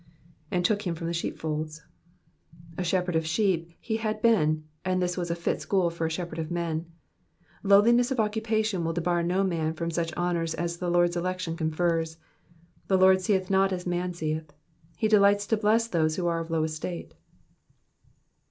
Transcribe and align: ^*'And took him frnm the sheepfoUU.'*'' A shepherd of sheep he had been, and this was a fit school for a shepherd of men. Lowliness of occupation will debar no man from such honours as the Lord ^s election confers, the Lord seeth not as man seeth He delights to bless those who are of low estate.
^*'And 0.51 0.63
took 0.65 0.81
him 0.87 0.95
frnm 0.95 1.05
the 1.05 1.05
sheepfoUU.'*'' 1.11 1.81
A 2.75 2.83
shepherd 2.83 3.15
of 3.15 3.27
sheep 3.27 3.69
he 3.79 3.97
had 3.97 4.19
been, 4.19 4.63
and 4.83 4.99
this 4.99 5.15
was 5.15 5.29
a 5.29 5.35
fit 5.35 5.61
school 5.61 5.91
for 5.91 6.07
a 6.07 6.09
shepherd 6.09 6.39
of 6.39 6.49
men. 6.49 6.87
Lowliness 7.61 8.09
of 8.09 8.19
occupation 8.19 8.83
will 8.83 8.93
debar 8.93 9.21
no 9.21 9.43
man 9.43 9.75
from 9.75 9.91
such 9.91 10.11
honours 10.13 10.55
as 10.55 10.77
the 10.77 10.89
Lord 10.89 11.11
^s 11.11 11.15
election 11.15 11.55
confers, 11.55 12.17
the 12.87 12.97
Lord 12.97 13.21
seeth 13.21 13.51
not 13.51 13.71
as 13.71 13.85
man 13.85 14.15
seeth 14.15 14.51
He 14.97 15.07
delights 15.07 15.45
to 15.45 15.55
bless 15.55 15.87
those 15.87 16.15
who 16.15 16.25
are 16.25 16.39
of 16.39 16.49
low 16.49 16.63
estate. 16.63 17.13